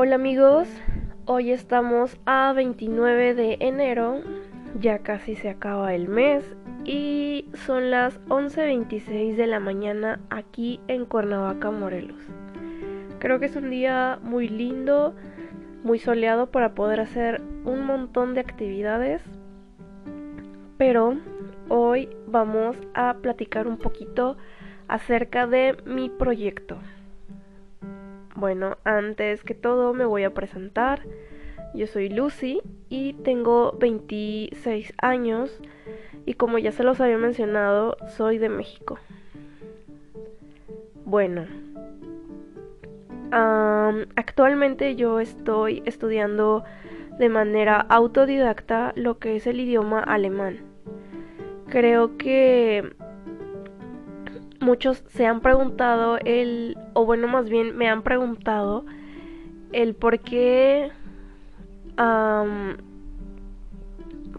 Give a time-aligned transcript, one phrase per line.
[0.00, 0.68] Hola amigos,
[1.24, 4.20] hoy estamos a 29 de enero,
[4.78, 6.44] ya casi se acaba el mes
[6.84, 12.22] y son las 11.26 de la mañana aquí en Cuernavaca, Morelos.
[13.18, 15.16] Creo que es un día muy lindo,
[15.82, 19.20] muy soleado para poder hacer un montón de actividades,
[20.76, 21.16] pero
[21.68, 24.36] hoy vamos a platicar un poquito
[24.86, 26.78] acerca de mi proyecto.
[28.38, 31.02] Bueno, antes que todo me voy a presentar.
[31.74, 35.60] Yo soy Lucy y tengo 26 años
[36.24, 39.00] y como ya se los había mencionado, soy de México.
[41.04, 41.46] Bueno,
[44.14, 46.62] actualmente yo estoy estudiando
[47.18, 50.60] de manera autodidacta lo que es el idioma alemán.
[51.66, 52.94] Creo que
[54.60, 58.84] muchos se han preguntado el, o bueno, más bien me han preguntado
[59.72, 60.90] el por qué,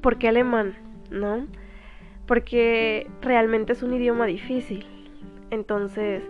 [0.01, 0.75] por qué alemán,
[1.09, 1.47] ¿no?
[2.25, 4.85] Porque realmente es un idioma difícil.
[5.51, 6.23] Entonces,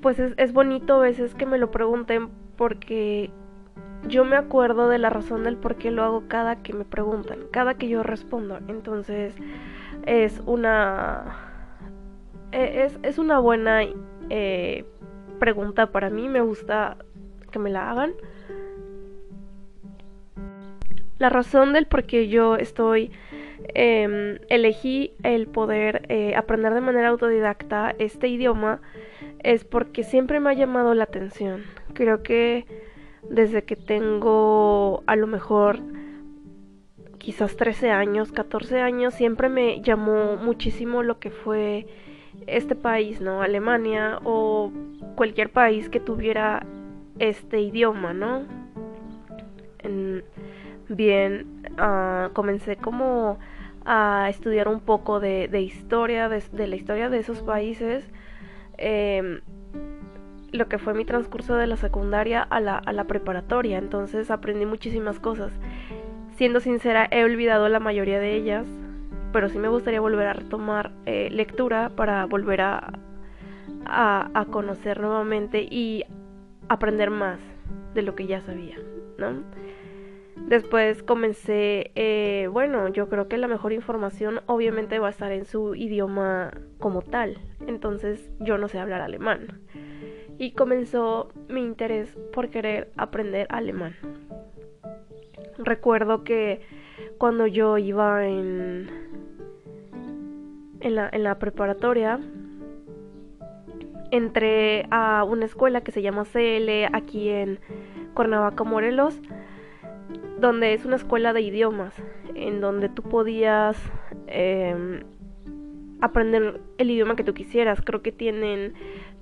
[0.00, 3.30] pues es, es bonito a veces que me lo pregunten porque
[4.06, 7.38] yo me acuerdo de la razón del por qué lo hago cada que me preguntan,
[7.50, 8.58] cada que yo respondo.
[8.68, 9.34] Entonces,
[10.06, 11.53] es una
[12.54, 13.82] eh, es, una buena
[14.30, 14.84] eh,
[15.40, 16.96] pregunta para mí, me gusta
[17.50, 18.14] que me la hagan.
[21.18, 23.10] La razón del por qué yo estoy
[23.74, 28.80] em, elegí el poder eh, aprender de manera autodidacta este idioma
[29.42, 31.64] es porque siempre me ha llamado la atención.
[31.92, 32.66] Creo que
[33.28, 35.80] desde que tengo a lo mejor
[37.18, 41.86] quizás 13 años, 14 años, siempre me llamó muchísimo lo que fue
[42.46, 43.42] este país, ¿no?
[43.42, 44.72] Alemania o
[45.14, 46.66] cualquier país que tuviera
[47.18, 48.64] este idioma, ¿no?
[50.88, 53.38] bien, ah, comencé como
[53.84, 58.04] a estudiar un poco de, historia, de, la historia de esos países,
[58.78, 59.40] em,
[60.52, 64.64] lo que fue mi transcurso de la secundaria a la, a la preparatoria, entonces aprendí
[64.64, 65.52] muchísimas cosas.
[66.36, 68.66] Siendo sincera, he olvidado la mayoría de ellas,
[69.34, 72.92] pero sí me gustaría volver a retomar eh, lectura para volver a,
[73.84, 76.04] a, conocer nuevamente y
[76.68, 77.40] aprender más
[77.94, 78.78] de lo que ya sabía,
[79.18, 79.42] ¿no?
[80.46, 85.46] Después comencé, eh, bueno, yo creo que la mejor información obviamente va a estar en
[85.46, 89.62] su idioma como tal, entonces yo no sé hablar alemán.
[90.38, 93.96] Y comenzó mi interés por querer aprender alemán.
[95.58, 96.60] Recuerdo que
[97.18, 99.03] cuando yo iba en
[100.84, 102.20] en la, en la preparatoria
[104.10, 107.58] entré a una escuela que se llama CL aquí en
[108.12, 109.18] Cuernavaca, Morelos,
[110.38, 111.94] donde es una escuela de idiomas,
[112.34, 113.76] en donde tú podías
[114.26, 115.02] em,
[116.00, 117.80] aprender el idioma que tú quisieras.
[117.80, 118.74] Creo que tienen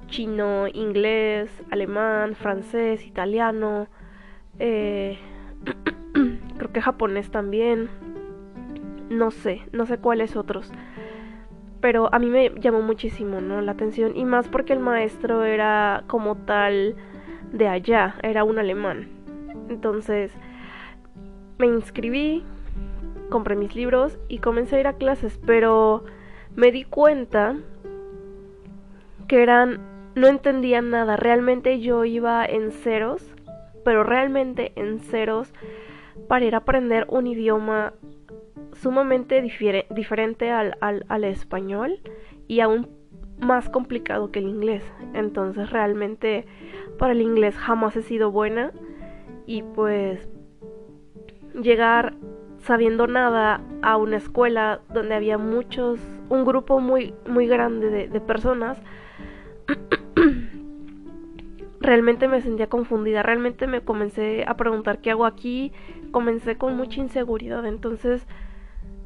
[0.08, 3.86] chino, inglés, alemán, francés, italiano,
[4.58, 5.16] eh,
[6.58, 7.88] creo que japonés también.
[9.10, 10.72] No sé, no sé cuáles otros
[11.82, 13.60] pero a mí me llamó muchísimo, ¿no?
[13.60, 16.94] La atención y más porque el maestro era como tal
[17.52, 19.08] de allá, era un alemán.
[19.68, 20.30] Entonces
[21.58, 22.44] me inscribí,
[23.30, 26.04] compré mis libros y comencé a ir a clases, pero
[26.54, 27.56] me di cuenta
[29.26, 29.80] que eran
[30.14, 33.26] no entendía nada, realmente yo iba en ceros,
[33.84, 35.52] pero realmente en ceros
[36.28, 37.92] para ir a aprender un idioma
[38.82, 42.00] sumamente diferente al, al, español
[42.48, 42.88] y aún
[43.38, 44.82] más complicado que el inglés.
[45.14, 46.46] Entonces realmente
[46.98, 48.72] para el inglés jamás he sido buena
[49.46, 50.28] y pues
[51.54, 52.14] llegar
[52.58, 58.20] sabiendo nada a una escuela donde había muchos, un grupo muy, muy grande de, de
[58.20, 58.78] personas,
[61.80, 65.72] realmente me sentía confundida, realmente me comencé a preguntar qué hago aquí,
[66.12, 68.26] comencé con mucha inseguridad, entonces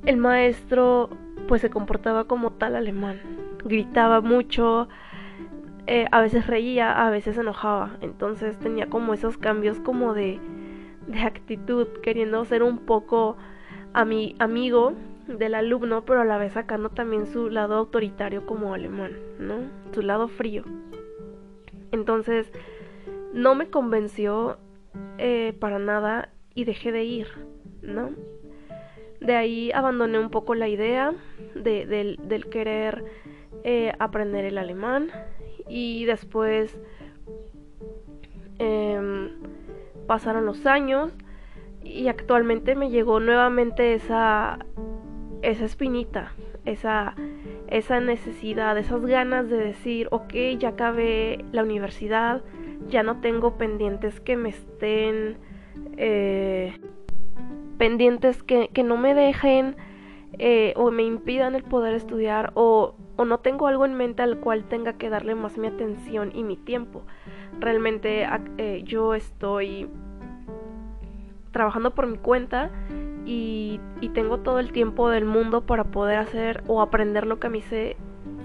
[0.07, 1.11] el maestro
[1.49, 3.21] pues se comportaba como tal alemán,
[3.65, 4.89] gritaba mucho,
[5.87, 10.41] eh, a veces reía, a veces enojaba, entonces tenía como esos cambios como de,
[11.07, 13.37] de actitud, queriendo ser un poco
[13.93, 14.95] a mi amigo
[15.27, 19.57] del alumno, pero a la vez sacando también su lado autoritario como alemán, ¿no?
[19.93, 20.65] Su lado frío.
[21.93, 22.51] Entonces,
[23.33, 24.59] no me convenció
[25.19, 27.29] eh, para nada y dejé de ir,
[27.83, 28.11] ¿no?
[29.21, 31.15] De ahí abandoné un poco la idea
[31.55, 33.05] de, del, querer
[33.65, 35.11] eh, aprender el alemán
[35.69, 36.79] y después
[38.59, 39.31] em,
[40.07, 41.13] pasaron los años
[41.83, 44.59] y actualmente me llegó nuevamente esa,
[45.43, 46.33] esa espinita,
[46.65, 47.15] esa,
[47.69, 52.43] esa necesidad, esas ganas de decir, ok, ya acabé la universidad,
[52.89, 55.37] ya no tengo pendientes que me estén,
[55.97, 56.75] eh,
[57.79, 59.77] pendientes que, que, no me dejen
[60.39, 64.39] eh, o me impidan el poder estudiar o, o no tengo algo en mente al
[64.39, 67.03] cual tenga que darle más mi atención y mi tiempo.
[67.59, 68.27] Realmente
[68.59, 69.89] eh, yo estoy
[71.53, 72.71] trabajando por mi cuenta
[73.25, 73.81] y,
[74.15, 77.61] tengo todo el tiempo del mundo para poder hacer o aprender lo que a mí
[77.63, 77.97] se,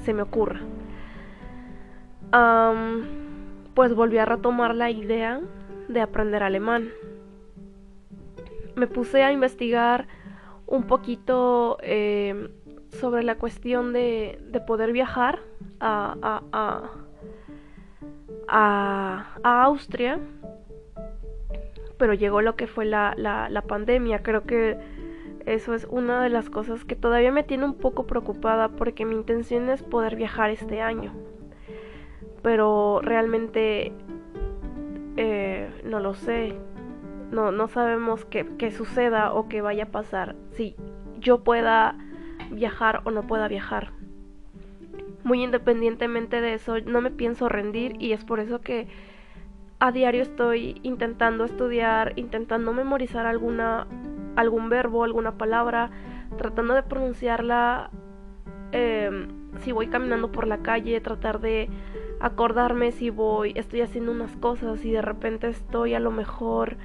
[0.04, 0.62] se me ocurra.
[3.74, 5.42] pues volví a retomar la idea
[5.88, 6.90] de aprender alemán.
[8.82, 10.08] Me puse a investigar
[10.66, 12.50] un poquito eh,
[12.90, 15.38] sobre la cuestión de, de poder viajar
[15.80, 16.42] a,
[19.44, 20.20] Austria
[22.00, 24.24] pero llegó lo que fue la, la, pandemia.
[24.24, 24.80] Creo que
[25.46, 29.14] eso es una de las cosas que todavía me tiene un poco preocupada porque mi
[29.14, 31.14] intención es poder viajar este año.
[32.42, 33.94] Pero realmente
[35.18, 36.56] eh, no lo sé.
[37.32, 40.36] No, no sabemos qué, qué suceda o qué vaya a pasar.
[40.52, 40.76] Si
[41.20, 41.96] yo pueda
[42.52, 43.92] viajar o no pueda viajar.
[45.24, 48.88] Muy independientemente de eso, no me pienso rendir y es por eso que
[49.80, 53.88] a diario estoy intentando estudiar, intentando memorizar alguna,
[54.36, 55.90] algún verbo, alguna palabra,
[56.38, 57.90] tratando de pronunciarla
[58.72, 59.28] em,
[59.60, 61.70] si voy caminando por la calle, tratar de
[62.20, 66.78] acordarme si voy, estoy haciendo unas cosas y de repente estoy a lo mejor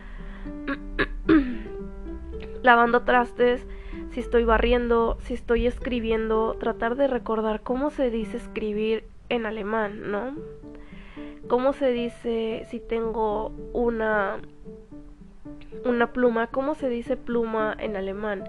[2.63, 3.67] lavando trastes,
[4.11, 10.11] si estoy barriendo, si estoy escribiendo, tratar de recordar cómo se dice escribir en alemán,
[10.11, 10.35] ¿no?
[11.49, 14.39] ¿Cómo se dice si tengo una
[15.85, 16.49] una pluma?
[16.49, 18.45] ¿Cómo se dice pluma en alemán?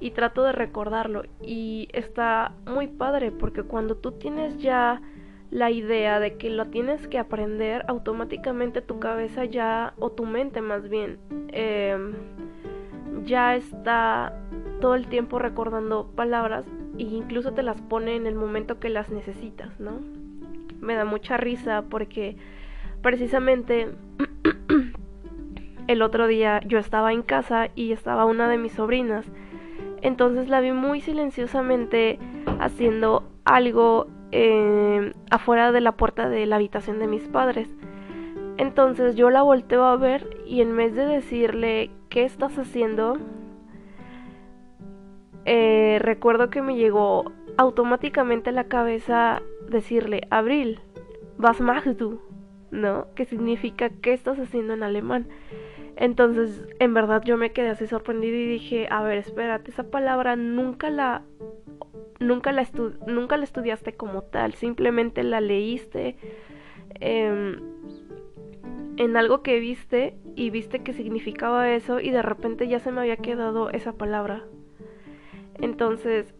[0.00, 5.00] Y trato de recordarlo y está muy padre porque cuando tú tienes ya
[5.52, 10.60] la idea de que lo tienes que aprender, automáticamente tu cabeza ya, o tu mente
[10.60, 11.18] más bien,
[11.52, 12.14] em,
[13.24, 14.32] ya está
[14.80, 16.66] todo el tiempo recordando palabras
[16.98, 20.00] e incluso te las pone en el momento que las necesitas, ¿no?
[20.82, 22.36] me da mucha risa porque
[23.00, 23.88] precisamente
[25.86, 29.24] el otro día yo estaba en casa y estaba una de mis sobrinas.
[30.02, 32.18] Entonces la vi muy silenciosamente
[32.58, 37.68] haciendo algo eh, afuera de la puerta de la habitación de mis padres.
[38.58, 43.18] Entonces yo la volteo a ver y en vez de decirle ¿qué estás haciendo?
[45.44, 50.80] Eh, recuerdo que me llegó automáticamente a la cabeza decirle, Abril,
[51.38, 52.20] was machst du?
[52.70, 53.06] ¿No?
[53.14, 55.26] Que significa, ¿qué estás haciendo en alemán?
[55.96, 60.36] Entonces, en verdad yo me quedé así sorprendida y dije, a ver, espérate, esa palabra
[60.36, 61.22] nunca la
[62.22, 62.66] nunca la,
[63.06, 66.16] nunca la estudiaste como tal, simplemente la leíste
[67.00, 67.60] em,
[68.96, 73.00] en algo que viste y viste que significaba eso y de repente ya se me
[73.00, 74.44] había quedado esa palabra.
[75.60, 76.32] Entonces,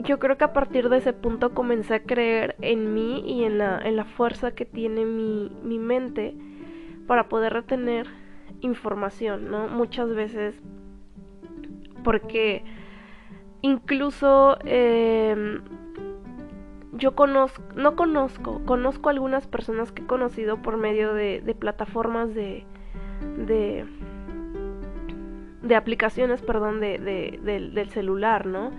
[0.00, 3.58] yo creo que a partir de ese punto comencé a creer en mí y en
[3.58, 6.34] la, en la fuerza que tiene mi, mi mente
[7.12, 8.06] para poder retener
[8.62, 9.68] información, ¿no?
[9.68, 10.58] Muchas veces
[12.02, 12.64] porque
[13.60, 15.60] incluso em,
[16.92, 22.64] yo conozco, no conozco, conozco algunas personas que he conocido por medio de, plataformas de,
[23.36, 23.84] de,
[25.76, 28.70] aplicaciones, perdón, de, del, del celular, ¿no?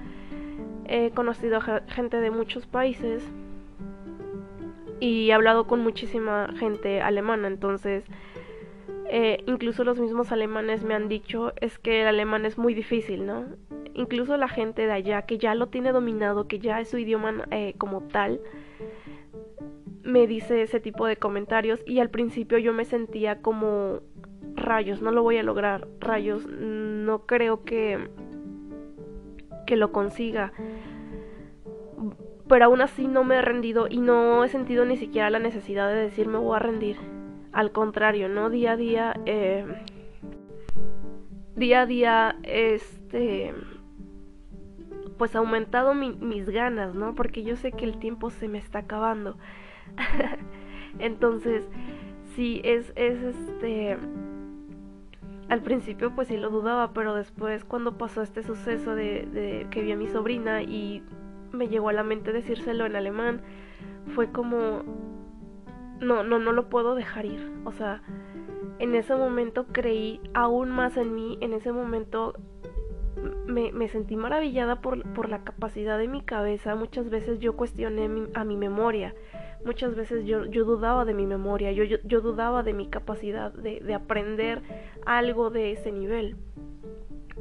[0.85, 3.23] he conocido gente de muchos países
[5.03, 8.05] y he hablado con muchísima gente alemana, entonces
[9.09, 13.25] eh, incluso los mismos alemanes me han dicho es que el alemán es muy difícil,
[13.25, 13.43] ¿no?
[13.95, 17.43] Incluso la gente de allá que ya lo tiene dominado, que ya es su idioma
[17.51, 18.39] eh, como tal,
[20.03, 23.99] me dice ese tipo de comentarios y al principio yo me sentía como
[24.55, 28.07] rayos, no lo voy a lograr, rayos, no creo que
[29.65, 30.53] que lo consiga.
[32.53, 35.89] Pero aún así no me he rendido y no he sentido ni siquiera la necesidad
[35.89, 36.97] de decir me voy a rendir.
[37.51, 38.51] Al contrario, ¿no?
[38.51, 39.65] Día a día, eh,
[41.55, 43.55] día a día, este,
[45.17, 47.15] pues aumentado mis ganas, ¿no?
[47.15, 49.35] Porque yo sé que el tiempo se me está acabando.
[50.99, 51.67] Entonces,
[52.35, 53.97] sí, es, es este
[55.49, 59.91] al principio pues sí lo dudaba, pero después cuando pasó este suceso de, que vi
[59.91, 61.03] a mi sobrina y
[61.53, 63.41] me llegó a la mente decírselo en alemán,
[64.15, 64.83] fue como
[65.99, 67.51] no, no, no lo puedo dejar ir.
[67.65, 68.01] O sea,
[68.79, 72.33] en ese momento creí aún más en mí, en ese momento
[73.45, 76.75] me, me sentí maravillada por, por, la capacidad de mi cabeza.
[76.75, 79.13] Muchas veces yo cuestioné a mi memoria,
[79.65, 83.53] muchas veces yo, yo dudaba de mi memoria, yo, yo, yo dudaba de mi capacidad
[83.53, 84.61] de, de aprender
[85.05, 86.35] algo de ese nivel.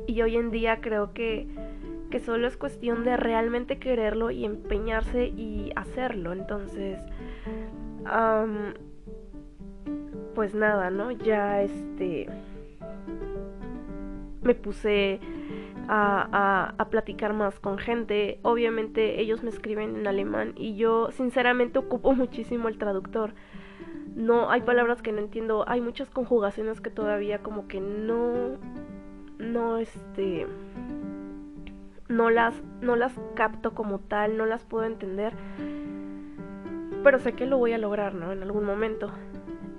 [0.07, 1.49] Y hoy en día creo que,
[2.13, 6.35] que solo es cuestión de realmente quererlo y empeñarse y hacerlo.
[6.35, 7.01] Entonces,
[10.35, 11.11] pues nada, ¿no?
[11.11, 12.29] Ya este
[14.43, 15.21] me puse
[15.89, 18.39] a, a, platicar más con gente.
[18.43, 23.33] Obviamente ellos me escriben en alemán y yo sinceramente ocupo muchísimo el traductor.
[24.15, 28.59] No, hay palabras que no entiendo, hay muchas conjugaciones que todavía como que no,
[29.39, 30.47] no, este,
[32.13, 35.35] no las, no las capto como tal, no las puedo entender.
[37.03, 38.33] Pero sé que lo voy a lograr, ¿no?
[38.33, 39.11] En algún momento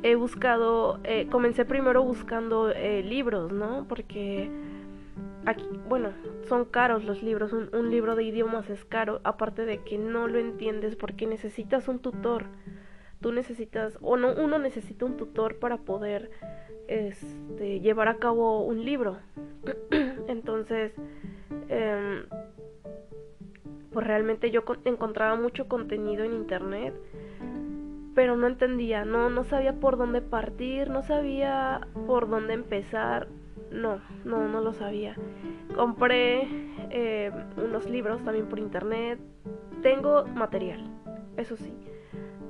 [0.03, 3.85] he buscado, eh, comencé primero buscando eh, libros, ¿no?
[3.87, 4.51] Porque
[5.45, 6.09] aquí, bueno,
[6.47, 10.39] son caros los libros, un, libro de idiomas es caro, aparte de que no lo
[10.39, 12.45] entiendes porque necesitas un tutor.
[13.21, 16.31] Tú necesitas, o no, uno necesita un tutor para poder
[16.89, 19.17] este, llevar a cabo un libro.
[20.27, 20.91] Entonces,
[21.69, 22.25] em,
[23.91, 26.93] pues realmente yo encontraba mucho contenido en internet
[28.15, 33.27] pero no entendía, no, no sabía por dónde partir, no sabía por dónde empezar,
[33.71, 35.15] no, no, no lo sabía.
[35.75, 36.47] Compré
[36.91, 39.19] eh, unos libros también por internet,
[39.81, 40.85] tengo material,
[41.37, 41.73] eso sí,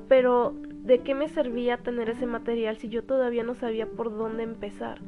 [0.08, 4.44] pero ¿de qué me servía tener ese material si yo todavía no sabía por dónde
[4.44, 5.00] empezar?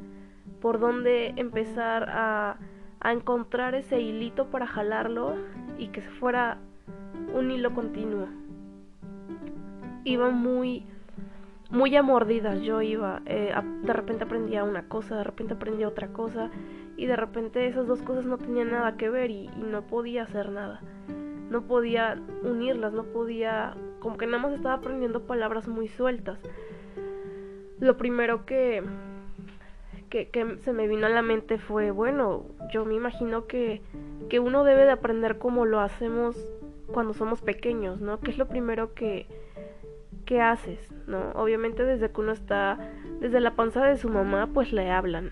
[0.60, 2.58] Por dónde empezar a,
[3.00, 5.34] a encontrar ese hilito para jalarlo
[5.78, 6.58] y que se fuera
[7.34, 8.28] un hilo continuo.
[10.04, 10.86] Iba muy
[11.70, 12.60] muy a mordidas.
[12.62, 16.50] Yo iba eh, de repente aprendía una cosa de repente aprendía otra cosa
[16.96, 20.50] y de repente esas dos cosas no tenían nada que ver y, no podía hacer
[20.50, 20.80] nada.
[21.50, 26.38] No podía unirlas no podía como que nada más estaba aprendiendo palabras muy sueltas.
[27.78, 28.82] Lo primero que,
[30.08, 33.82] que, que se me vino a la mente fue bueno yo me imagino que
[34.28, 36.36] que uno debe de aprender como lo hacemos
[36.92, 39.26] cuando somos pequeños no que es lo primero que
[40.26, 40.92] ¿qué haces?
[41.06, 41.30] ¿No?
[41.34, 42.78] Obviamente desde que uno está
[43.20, 45.30] desde la panza de su mamá, pues le hablan.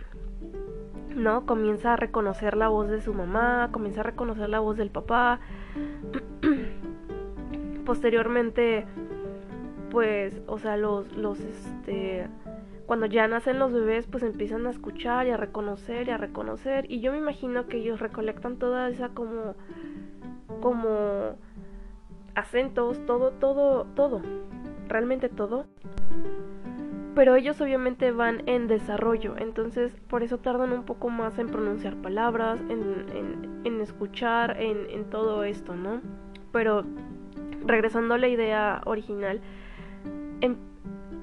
[1.15, 1.45] ¿No?
[1.45, 5.41] Comienza a reconocer la voz de su mamá, comienza a reconocer la voz del papá.
[7.85, 8.87] Posteriormente,
[9.91, 12.27] pues, o sea, los, los, este,
[12.87, 16.91] cuando ya nacen los bebés, pues empiezan a escuchar y a reconocer y a reconocer.
[16.91, 19.55] Y yo me imagino que ellos recolectan toda esa como,
[20.61, 21.37] como
[22.35, 24.23] acentos, todo, todo, todo
[24.89, 25.67] realmente todo.
[27.15, 31.97] Pero ellos obviamente van en desarrollo, entonces por eso tardan un poco más en pronunciar
[31.97, 36.01] palabras, en, en, escuchar, en, en todo esto, ¿no?
[36.51, 36.85] Pero
[37.65, 39.41] regresando a la idea original,
[40.41, 40.57] em,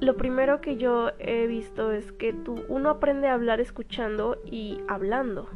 [0.02, 4.80] lo primero que yo he visto es que tú, uno aprende a hablar escuchando y
[4.88, 5.48] hablando,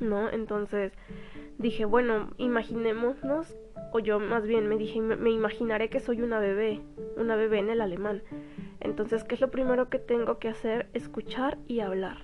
[0.00, 0.28] ¿no?
[0.28, 0.92] Entonces
[1.58, 3.56] dije, bueno, imaginémonos
[3.92, 6.80] o yo más bien me dije, me, imaginaré que soy una bebé,
[7.16, 8.22] una bebé en el alemán.
[8.80, 10.88] Entonces, ¿qué es lo primero que tengo que hacer?
[10.92, 12.18] Escuchar y hablar,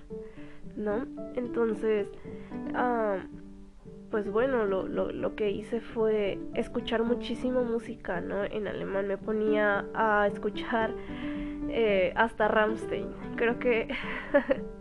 [0.75, 1.05] ¿no?
[1.35, 2.11] Entonces,
[2.73, 3.19] ah,
[4.09, 8.43] pues bueno, lo, lo, lo, que hice fue escuchar muchísimo música, ¿no?
[8.43, 10.93] En alemán me ponía a escuchar
[11.69, 13.07] eh, hasta Rammstein.
[13.35, 13.89] Creo que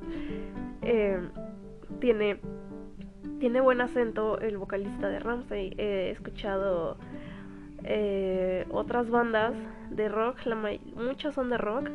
[0.82, 1.20] eh,
[2.00, 2.40] tiene
[3.38, 5.74] tiene buen acento el vocalista de Ramsey.
[5.76, 6.96] He escuchado
[7.84, 9.54] eh, otras bandas
[9.90, 10.38] de rock,
[10.94, 11.90] muchas son de rock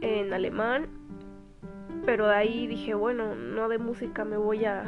[0.00, 0.88] en alemán,
[2.06, 4.84] pero de ahí dije, bueno, no de música me voy a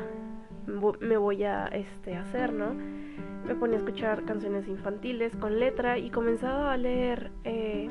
[0.66, 2.74] me voy a este hacer, ¿no?
[3.46, 7.88] Me ponía a escuchar canciones infantiles con letra y comenzaba a leer eh,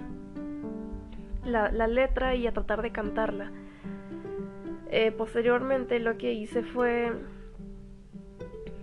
[1.45, 3.51] la, la letra y a tratar de cantarla.
[4.89, 7.11] Eh, posteriormente lo que hice fue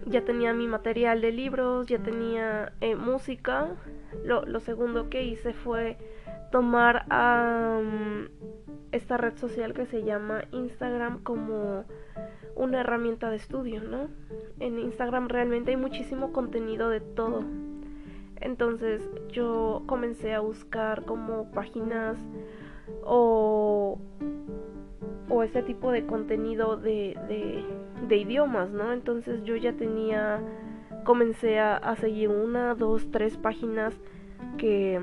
[0.06, 3.68] ya tenía mi material de libros, ya tenía eh, música.
[4.24, 5.96] Lo, lo, segundo que hice fue
[6.50, 7.06] tomar
[8.92, 11.84] esta red social que se llama Instagram como
[12.54, 14.08] una herramienta de estudio, ¿no?
[14.60, 17.44] En Instagram realmente hay muchísimo contenido de todo.
[18.40, 22.18] Entonces yo comencé a buscar como páginas
[23.04, 23.98] o
[25.32, 27.16] o ese tipo de contenido de,
[28.08, 28.92] de, idiomas, ¿no?
[28.92, 30.40] Entonces yo ya tenía,
[31.04, 33.94] comencé a, seguir una, dos, tres páginas
[34.58, 35.00] que,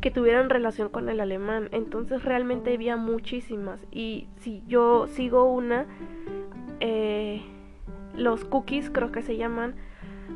[0.00, 1.68] que tuvieran relación con el alemán.
[1.72, 3.80] Entonces realmente había muchísimas.
[3.90, 5.86] Y si yo sigo una,
[6.80, 7.42] eh,
[8.16, 9.74] los cookies creo que se llaman,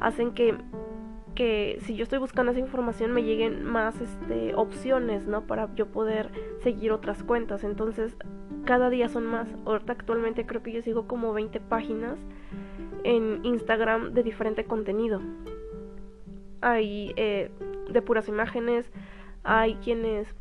[0.00, 0.54] hacen que,
[1.34, 5.46] que si yo estoy buscando esa información me lleguen más este, opciones, ¿no?
[5.46, 6.30] Para yo poder
[6.62, 7.64] seguir otras cuentas.
[7.64, 8.16] Entonces
[8.64, 9.48] cada día son más.
[9.64, 12.18] Ahorita actualmente creo que yo sigo como 20 páginas
[13.04, 15.20] en Instagram de diferente contenido.
[16.60, 17.50] Hay eh,
[17.90, 18.90] de puras imágenes,
[19.44, 20.34] hay quienes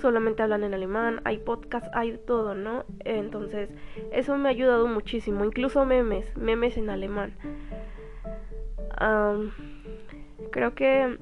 [0.00, 2.84] solamente hablan en alemán, hay podcasts, hay todo, ¿no?
[3.04, 3.70] Entonces,
[4.10, 7.34] eso me ha ayudado muchísimo, incluso memes, memes en alemán.
[10.50, 11.18] creo que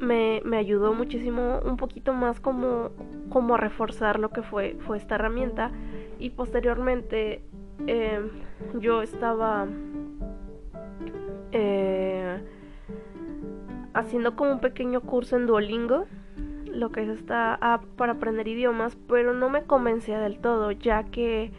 [0.00, 2.90] me, me, ayudó muchísimo un poquito más como,
[3.28, 5.70] como a reforzar lo que fue, fue esta herramienta
[6.18, 7.42] y posteriormente
[7.86, 8.30] em,
[8.80, 9.66] yo estaba
[13.94, 16.06] haciendo como un pequeño curso en Duolingo,
[16.66, 21.04] lo que es esta app para aprender idiomas, pero no me convencía del todo, ya
[21.04, 21.52] que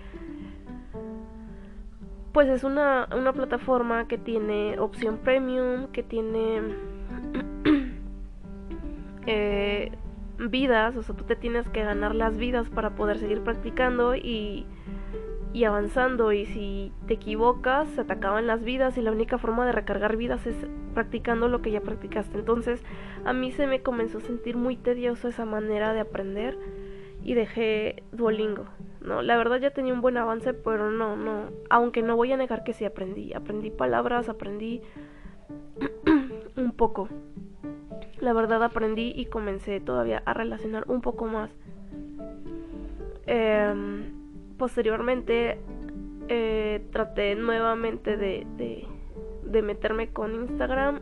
[2.31, 6.61] pues es una, una plataforma que tiene opción premium, que tiene
[9.27, 9.91] eh,
[10.39, 14.65] vidas, o sea, tú te tienes que ganar las vidas para poder seguir practicando y
[15.53, 19.65] y avanzando y si te equivocas se te acaban las vidas y la única forma
[19.65, 20.55] de recargar vidas es
[20.93, 22.37] practicando lo que ya practicaste.
[22.37, 22.81] Entonces
[23.25, 26.57] a mí se me comenzó a sentir muy tedioso esa manera de aprender
[27.23, 28.65] y dejé Duolingo.
[29.01, 32.37] No, la verdad ya tenía un buen avance, pero no, no, aunque no voy a
[32.37, 34.81] negar que sí aprendí, aprendí palabras, aprendí
[36.55, 37.09] un poco.
[38.19, 41.51] La verdad aprendí y comencé todavía a relacionar un poco más.
[43.25, 43.73] Eh,
[44.57, 45.59] posteriormente
[46.29, 48.87] eh, traté nuevamente de,
[49.61, 50.99] meterme con Instagram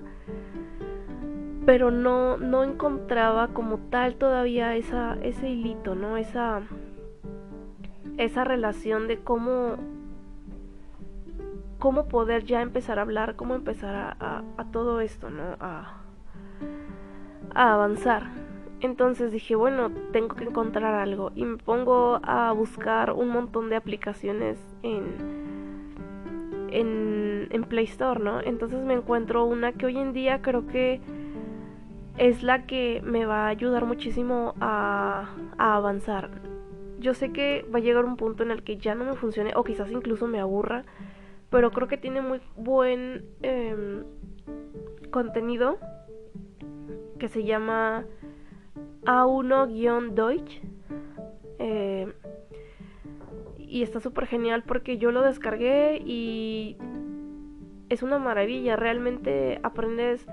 [1.66, 6.18] pero no, no encontraba como tal todavía esa, ese hilito, ¿no?
[6.18, 6.62] Esa,
[8.18, 9.76] esa relación de cómo,
[11.78, 15.56] cómo poder ya empezar a hablar, cómo empezar a, a, todo esto, ¿no?
[15.60, 16.02] A,
[17.54, 18.24] a avanzar.
[18.80, 23.76] Entonces dije, bueno, tengo que encontrar algo y me pongo a buscar un montón de
[23.76, 25.51] aplicaciones en,
[26.72, 28.42] en, Play Store, ¿no?
[28.42, 31.00] Entonces me encuentro una que hoy en día creo que
[32.18, 36.30] es la que me va a ayudar muchísimo a, avanzar.
[37.00, 39.54] Yo sé que va a llegar un punto en el que ya no me funcione
[39.56, 40.84] o quizás incluso me aburra,
[41.50, 44.04] pero creo que tiene muy buen em,
[45.10, 45.78] contenido
[47.20, 48.06] que se llama
[49.06, 50.62] A1-Deutsch.
[53.72, 56.76] Y está súper genial porque yo lo descargué y
[57.88, 58.76] es una maravilla.
[58.76, 60.28] Realmente aprendes,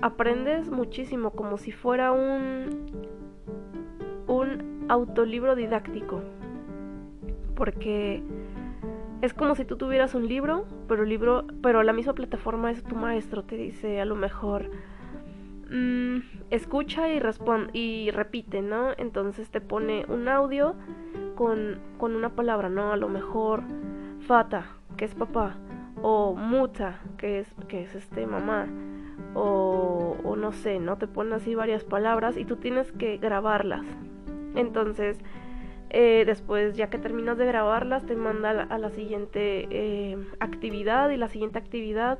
[0.00, 2.86] aprendes muchísimo, como si fuera un,
[4.28, 6.20] un autolibro didáctico.
[7.56, 8.22] Porque
[9.22, 12.94] es como si tú tuvieras un libro, pero libro, pero la misma plataforma es tu
[12.94, 14.70] maestro, te dice a lo mejor
[15.74, 16.18] Mm,
[16.50, 18.90] escucha y responde y repite, ¿no?
[18.98, 20.74] Entonces te pone un audio
[21.34, 22.92] con, con una palabra, ¿no?
[22.92, 23.62] A lo mejor
[24.20, 24.66] fata,
[24.96, 25.56] que es papá,
[26.02, 28.66] o muta, que es, que es este mamá,
[29.34, 30.98] o, no sé, ¿no?
[30.98, 33.84] Te pone así varias palabras y tú tienes que grabarlas.
[34.54, 35.18] Entonces,
[35.90, 41.16] eh, después, ya que terminas de grabarlas, te manda a la, siguiente eh, actividad y
[41.16, 42.18] la siguiente actividad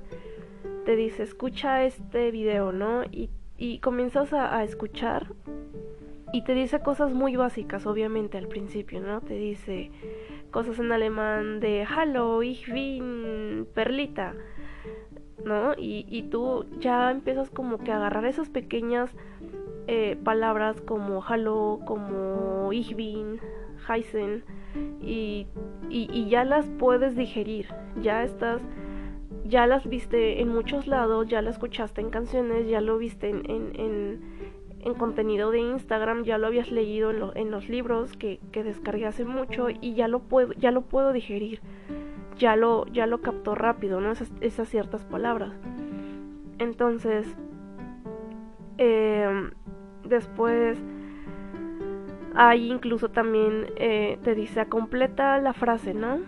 [0.85, 3.05] te dice, escucha este video, ¿no?
[3.05, 3.31] Y
[3.63, 5.29] y comienzas a, escuchar
[6.33, 9.21] y te dice cosas muy básicas, obviamente, al principio, ¿no?
[9.21, 9.91] Te dice
[10.51, 14.35] cosas en alemán de Hallo, ich bin Perlita,
[15.45, 15.75] ¿no?
[15.75, 19.11] Y, y tú ya empiezas como que a agarrar esas pequeñas
[19.87, 23.39] eh, palabras como Hallo, como ich bin,
[23.89, 24.45] Heisen,
[25.03, 25.47] y,
[25.91, 27.67] y, y ya las puedes digerir,
[28.01, 28.63] ya estás
[29.45, 33.51] ya las viste en muchos lados, ya la escuchaste en canciones, ya lo viste en,
[33.51, 34.21] en, en,
[34.95, 39.25] contenido de Instagram, ya lo habías leído en, en los libros que, que, descargué hace
[39.25, 41.61] mucho y ya lo puedo, ya lo puedo digerir,
[42.37, 44.13] ya lo, ya lo captó rápido, ¿no?
[44.41, 45.53] Esas, ciertas palabras.
[46.59, 47.27] Entonces,
[48.79, 49.51] eh,
[50.05, 50.79] después
[52.35, 56.21] ahí incluso también eh, te dice completa la frase, ¿no?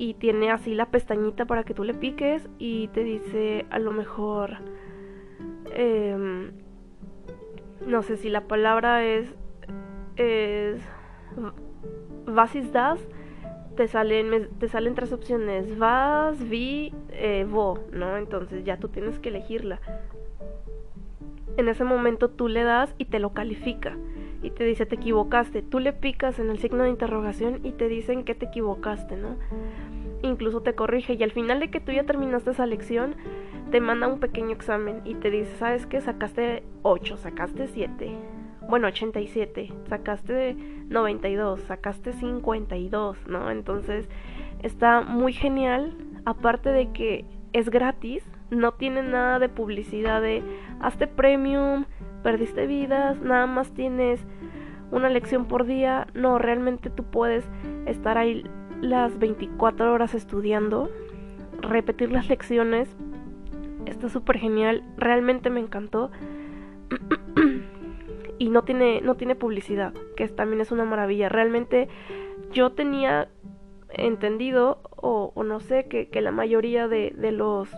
[0.00, 3.92] y tiene así la pestañita para que tú le piques y te dice a lo
[3.92, 4.56] mejor
[5.74, 6.52] em,
[7.86, 9.34] no sé si la palabra es
[10.16, 10.80] es
[12.54, 13.00] ist das
[13.76, 19.18] te salen te salen tres opciones vas vi eh, vo no entonces ya tú tienes
[19.18, 19.80] que elegirla
[21.56, 23.96] en ese momento tú le das y te lo califica
[24.42, 25.62] y te dice te equivocaste.
[25.62, 29.36] Tú le picas en el signo de interrogación y te dicen que te equivocaste, ¿no?
[30.22, 33.14] Incluso te corrige y al final de que tú ya terminaste esa lección,
[33.70, 36.00] te manda un pequeño examen y te dice, ¿sabes qué?
[36.00, 38.16] Sacaste 8, sacaste 7,
[38.68, 40.56] bueno, 87, sacaste
[40.88, 43.50] 92, sacaste 52, ¿no?
[43.50, 44.08] Entonces
[44.62, 50.42] está muy genial, aparte de que es gratis, no tiene nada de publicidad de
[50.80, 51.84] hazte premium,
[52.22, 54.24] perdiste vidas, nada más tienes
[54.90, 56.06] una lección por día.
[56.14, 57.44] No, realmente tú puedes
[57.86, 58.44] estar ahí
[58.80, 60.90] las 24 horas estudiando,
[61.60, 62.96] repetir las lecciones.
[63.86, 66.10] Está súper genial, realmente me encantó.
[68.38, 71.28] y no tiene, no tiene publicidad, que también es una maravilla.
[71.28, 71.88] Realmente
[72.52, 73.28] yo tenía
[73.90, 77.70] entendido, o, no sé, que, la mayoría de, de los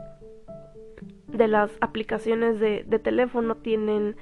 [1.27, 4.17] de las aplicaciones de, teléfono tienen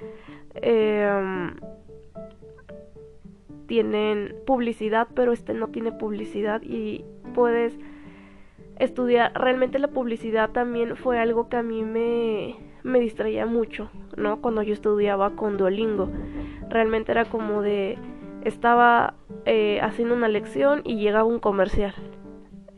[0.54, 1.56] em,
[3.66, 7.76] tienen publicidad pero este no tiene publicidad y puedes
[8.80, 14.40] estudiar realmente la publicidad también fue algo que a mí me, me distraía mucho no
[14.40, 16.10] cuando yo estudiaba con Duolingo
[16.68, 17.98] realmente era como de
[18.44, 19.14] estaba
[19.44, 21.94] eh, haciendo una lección y llegaba un comercial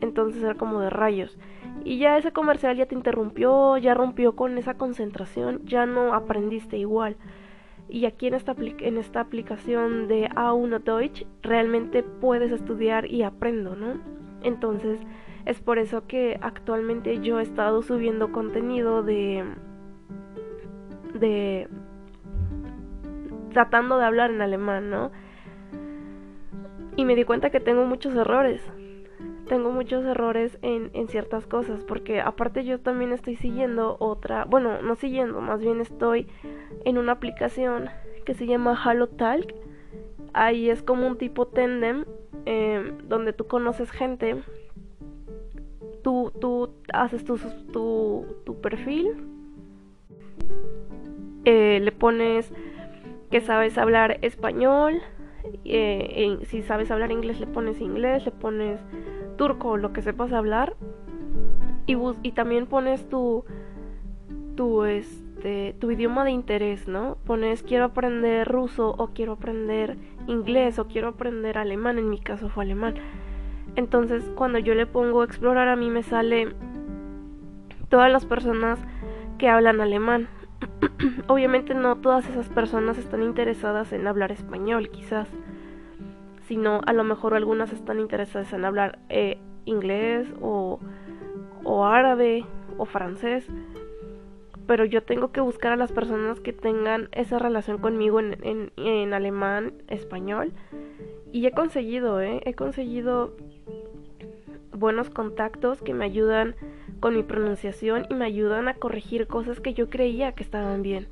[0.01, 1.37] entonces era como de rayos
[1.85, 6.77] y ya ese comercial ya te interrumpió, ya rompió con esa concentración, ya no aprendiste
[6.77, 7.17] igual.
[7.89, 13.75] Y aquí en esta, en esta aplicación de A1 Deutsch realmente puedes estudiar y aprendo,
[13.75, 13.99] ¿no?
[14.43, 14.99] Entonces
[15.45, 19.43] es por eso que actualmente yo he estado subiendo contenido de...
[21.13, 21.67] de...
[23.51, 25.11] tratando de hablar en alemán, ¿no?
[26.95, 28.61] Y me di cuenta que tengo muchos errores
[29.47, 34.81] tengo muchos errores en, en, ciertas cosas, porque aparte yo también estoy siguiendo otra, bueno,
[34.81, 36.27] no siguiendo, más bien estoy
[36.85, 37.89] en una aplicación
[38.25, 39.53] que se llama HaloTalk.
[40.33, 42.05] Ahí es como un tipo tandem,
[42.45, 44.41] em, donde tú conoces gente,
[46.03, 47.37] tú, tú haces tu,
[47.71, 49.09] tu, tu perfil,
[51.45, 52.51] eh, le pones
[53.31, 55.01] que sabes hablar español,
[55.65, 58.79] eh, si sabes hablar inglés le pones inglés, le pones
[59.37, 60.75] turco lo que sepas hablar
[61.85, 63.43] y, y también pones tu
[64.55, 67.17] tu este tu idioma de interés, ¿no?
[67.25, 72.49] Pones quiero aprender ruso o quiero aprender inglés o quiero aprender alemán, en mi caso
[72.49, 72.95] fue alemán.
[73.75, 76.53] Entonces, cuando yo le pongo explorar a mí me sale
[77.89, 78.79] todas las personas
[79.37, 80.27] que hablan alemán.
[81.27, 85.27] Obviamente no todas esas personas están interesadas en hablar español, quizás
[86.47, 90.79] sino a lo mejor algunas están interesadas en hablar eh, inglés o,
[91.63, 92.45] o árabe
[92.77, 93.49] o francés
[94.67, 98.71] pero yo tengo que buscar a las personas que tengan esa relación conmigo en, en,
[98.77, 100.53] en, alemán, español.
[101.31, 102.41] Y he conseguido, ¿eh?
[102.45, 103.35] He conseguido
[104.73, 106.55] buenos contactos que me ayudan
[106.99, 111.07] con mi pronunciación y me ayudan a corregir cosas que yo creía que estaban bien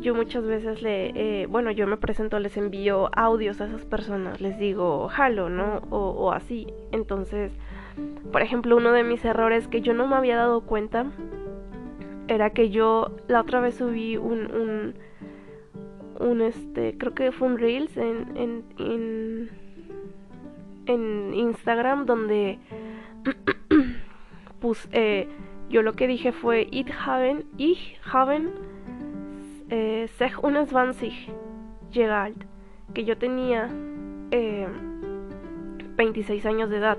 [0.00, 4.40] yo muchas veces le, eh, bueno, yo me presento, les envío audios a esas personas,
[4.40, 5.82] les digo, jalo, ¿no?
[5.90, 6.66] O, así.
[6.90, 7.52] Entonces,
[8.32, 11.06] por ejemplo, uno de mis errores que yo no me había dado cuenta
[12.28, 14.94] era que yo la otra vez subí un, un,
[16.18, 19.50] un este, creo que fue un Reels en, en, en,
[20.86, 22.58] en Instagram donde,
[24.60, 24.88] pues,
[25.70, 28.50] yo lo que dije fue, it haven, ich haben
[29.70, 30.66] eh, 21
[31.92, 32.44] llegalt,
[32.92, 33.68] que yo tenía
[35.96, 36.98] 26 eh, años de edad,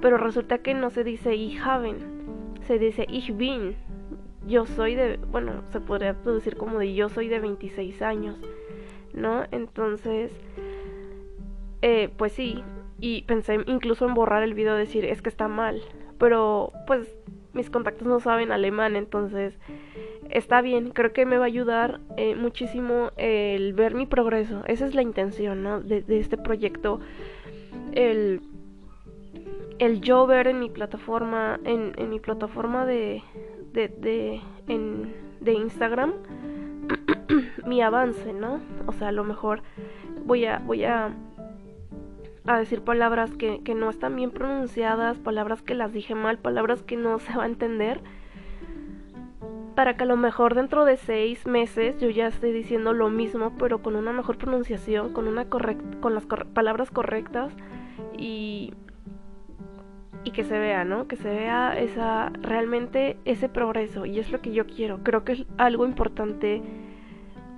[0.00, 1.96] pero resulta que no se dice ich haben,
[2.66, 3.76] se dice ich bin.
[4.46, 8.36] Yo soy de, bueno, se podría traducir como de yo soy de 26 años,
[9.14, 9.44] ¿no?
[9.52, 10.32] Entonces,
[11.80, 12.62] eh, pues sí,
[13.02, 15.82] y pensé incluso en borrar el video, decir, es que está mal,
[16.18, 17.18] pero pues
[17.52, 19.58] mis contactos no saben alemán, entonces
[20.30, 24.62] está bien, creo que me va a ayudar eh, muchísimo el ver mi progreso.
[24.66, 25.80] Esa es la intención ¿no?
[25.80, 27.00] de, este proyecto.
[27.90, 28.40] El,
[29.80, 33.20] el yo ver en mi plataforma, en, en mi plataforma de,
[33.72, 36.12] de, de, en, de Instagram,
[37.66, 38.60] mi avance, ¿no?
[38.86, 39.62] O sea, a lo mejor
[40.24, 41.12] voy a, voy a,
[42.46, 46.82] a decir palabras que, que no están bien pronunciadas, palabras que las dije mal, palabras
[46.82, 48.00] que no se va a entender
[49.74, 53.56] para que a lo mejor dentro de seis meses yo ya esté diciendo lo mismo,
[53.58, 57.54] pero con una mejor pronunciación, con una con las palabras correctas
[58.18, 58.74] y
[60.24, 61.08] y que se vea, ¿no?
[61.08, 65.02] Que se vea esa realmente ese progreso y es lo que yo quiero.
[65.02, 66.62] Creo que es algo importante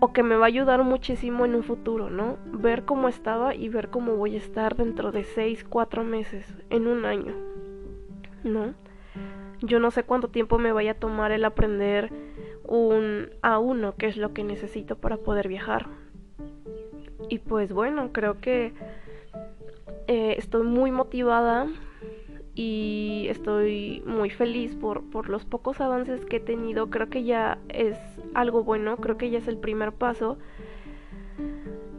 [0.04, 2.36] o que me va a ayudar muchísimo en un futuro, ¿no?
[2.52, 6.86] Ver cómo estaba y ver cómo voy a estar dentro de seis, cuatro meses, en
[6.86, 7.34] un año,
[8.42, 8.74] ¿no?
[9.62, 12.12] Yo no sé cuánto tiempo me vaya a tomar el aprender
[12.64, 15.86] un A1, que es lo que necesito para poder viajar.
[17.30, 18.74] Y pues bueno, creo que
[20.06, 21.66] eh, estoy muy motivada
[22.54, 26.90] y estoy muy feliz por, por los pocos avances que he tenido.
[26.90, 27.96] Creo que ya es
[28.34, 30.38] algo bueno, creo que ya es el primer paso.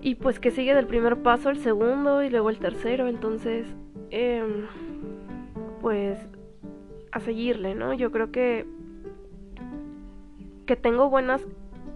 [0.02, 3.08] Y pues que sigue del primer paso el segundo y luego el tercero.
[3.08, 3.67] Entonces,
[4.12, 4.67] em,
[5.82, 6.19] pues
[7.12, 7.93] a seguirle, ¿no?
[7.93, 8.65] Yo creo que
[10.65, 11.45] que tengo buenas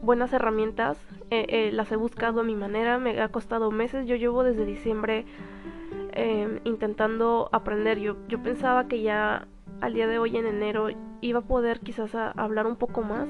[0.01, 0.97] buenas herramientas.
[1.31, 2.97] Eh, eh, las he buscado a mi manera.
[2.97, 4.07] Me ha costado meses.
[4.07, 5.25] Yo llevo desde diciembre
[6.11, 7.99] Em, intentando aprender.
[7.99, 9.47] Yo, yo pensaba que ya
[9.79, 10.89] al día de hoy en enero
[11.21, 13.29] iba a poder quizás hablar un poco más,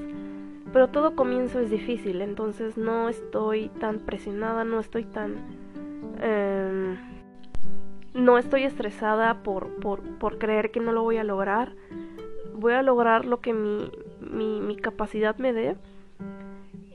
[0.72, 5.36] pero todo comienzo es difícil, entonces no estoy tan presionada, no estoy tan...
[6.20, 6.96] Em,
[8.14, 11.72] no estoy estresada por, por, por, creer que no lo voy a lograr.
[12.54, 15.76] Voy a lograr lo que mi, mi, mi capacidad me dé.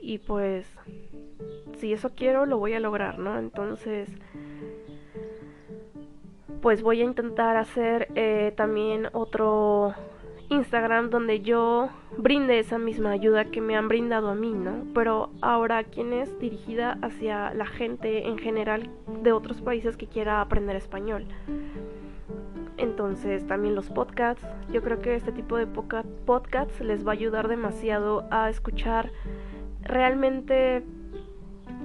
[0.02, 0.68] Y pues,
[1.78, 3.40] si eso quiero, lo voy a lograr, ¿no?
[3.40, 4.10] Entonces,
[6.62, 9.94] pues voy a intentar hacer eh, también otro
[10.50, 14.84] Instagram donde yo brinde esa misma ayuda que me han brindado a mí, ¿no?
[14.94, 18.90] Pero ahora quien es dirigida hacia la gente en general
[19.24, 21.26] de otros países que quiera aprender español.
[22.78, 27.48] Entonces también los podcasts, yo creo que este tipo de podcasts les va a ayudar
[27.48, 29.12] demasiado a escuchar
[29.82, 30.84] realmente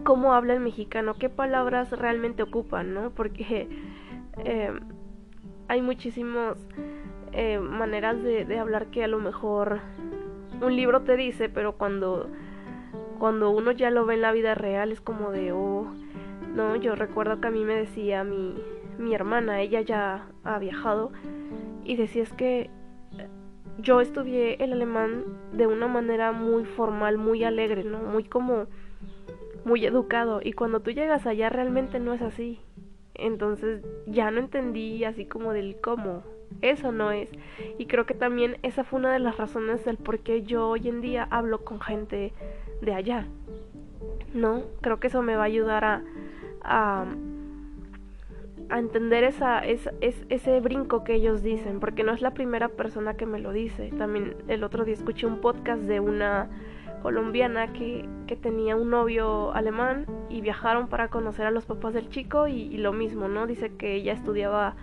[0.05, 3.11] cómo habla el mexicano, qué palabras realmente ocupan, ¿no?
[3.11, 3.68] Porque
[4.44, 4.73] eh,
[5.68, 6.57] hay muchísimas
[7.33, 9.81] eh, maneras de, hablar que a lo mejor
[10.61, 12.29] un libro te dice, pero cuando,
[13.19, 15.87] cuando uno ya lo ve en la vida real es como de, oh,
[16.55, 18.55] no, yo recuerdo que a mí me decía mi,
[18.99, 21.12] mi hermana, ella ya ha viajado,
[21.85, 22.71] y decía es que
[23.79, 27.99] yo estudié el alemán de una manera muy formal, muy alegre, ¿no?
[27.99, 28.66] Muy como,
[29.64, 32.61] muy educado, y cuando tú llegas allá realmente no es así.
[33.14, 36.23] Entonces ya no entendí así como del cómo.
[36.63, 37.31] Eso no es.
[37.79, 40.89] Y creo que también esa fue una de las razones del por qué yo hoy
[40.89, 42.33] en día hablo con gente
[42.83, 43.27] de allá.
[44.35, 44.63] ¿No?
[44.81, 46.03] Creo que eso me va a ayudar a,
[46.63, 47.07] a,
[48.71, 51.81] entender esa, esa, ese brinco que ellos dicen.
[51.81, 53.91] Porque no es la primera persona que me lo dice.
[53.99, 56.51] También el otro día escuché un podcast de una
[57.01, 62.09] colombiana que, que, tenía un novio alemán y viajaron para conocer a los papás del
[62.09, 63.47] chico y, lo mismo, ¿no?
[63.47, 64.77] Dice que ella estudiaba,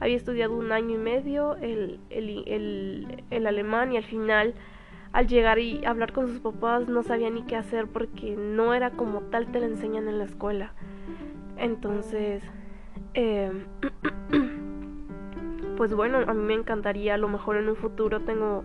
[0.00, 4.54] había estudiado un año y medio el, el, el, el alemán y al final
[5.12, 8.90] al llegar y hablar con sus papás no sabía ni qué hacer porque no era
[8.90, 10.74] como tal te lo enseñan en la escuela.
[11.56, 12.42] Entonces,
[13.14, 13.50] eh,
[15.78, 18.64] pues bueno, a mí me encantaría, a lo mejor en un futuro tengo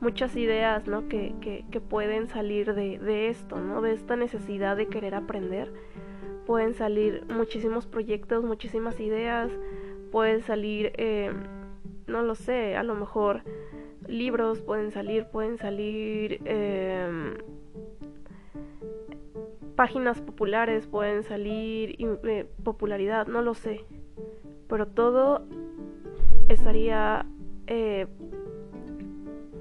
[0.00, 1.08] muchas ideas ¿no?
[1.08, 3.82] que, que, pueden salir de, de, esto, ¿no?
[3.82, 5.72] de esta necesidad de querer aprender.
[6.46, 9.50] Pueden salir muchísimos proyectos, muchísimas ideas,
[10.14, 11.32] pueden salir, eh,
[12.06, 13.42] no lo sé, a lo mejor
[14.06, 17.34] libros pueden salir, pueden salir eh,
[19.74, 23.84] páginas populares, pueden salir eh, popularidad, no lo sé.
[24.68, 25.48] Pero todo
[26.46, 27.26] estaría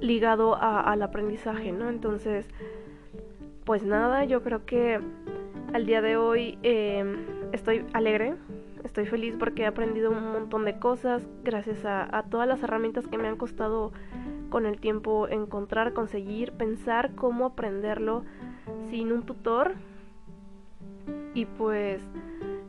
[0.02, 1.90] ligado al aprendizaje, ¿no?
[1.90, 2.48] Entonces,
[3.66, 5.00] pues nada, yo creo que
[5.74, 8.36] al día de hoy em, estoy alegre,
[8.84, 13.18] estoy feliz porque he aprendido un montón de cosas gracias a, todas las herramientas que
[13.18, 13.92] me han costado
[14.50, 18.24] con el tiempo encontrar, conseguir, pensar cómo aprenderlo
[18.90, 19.74] sin un tutor.
[21.34, 22.02] Y pues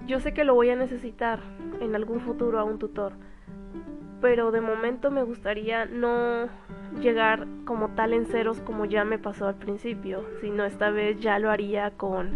[0.06, 1.40] yo sé que lo voy a necesitar
[1.80, 3.12] en algún futuro a un tutor
[4.24, 6.48] pero de momento me gustaría no
[6.98, 11.38] llegar como tal en ceros como ya me pasó al principio, sino esta vez ya
[11.38, 12.30] lo haría con,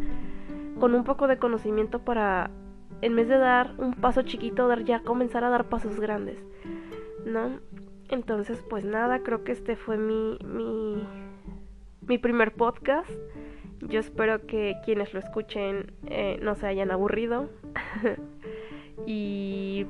[0.79, 2.51] con un poco de conocimiento para,
[3.01, 6.39] en vez de dar un paso chiquito, dar ya comenzar a dar pasos grandes,
[7.25, 7.61] ¿no?
[8.09, 11.07] Entonces, pues nada, creo que este fue mi, mi,
[12.01, 13.11] mi primer podcast.
[13.81, 17.51] Yo espero que quienes lo escuchen eh, no se hayan aburrido.
[19.07, 19.87] y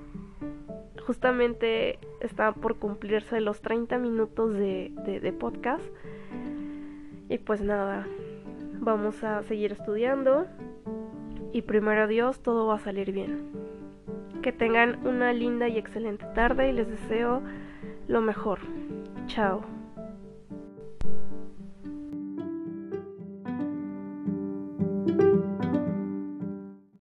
[1.07, 5.85] justamente está por cumplirse los 30 minutos de, de, podcast.
[7.29, 8.07] Y pues nada,
[8.81, 10.47] vamos a seguir estudiando.
[11.59, 13.51] Y primero Dios, todo va a salir bien.
[14.45, 17.43] Que tengan una linda y excelente tarde y les deseo
[18.07, 18.61] lo mejor.
[19.27, 19.78] Chao.